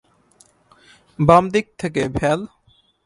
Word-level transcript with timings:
বাম 1.19 1.43
দিক 1.49 1.65
থেকে, 1.79 2.01
ভ্যাল। 2.09 2.39